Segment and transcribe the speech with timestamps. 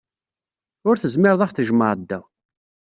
[0.87, 2.19] Ur tezmireḍ ad aɣ-tjemɛeḍ da.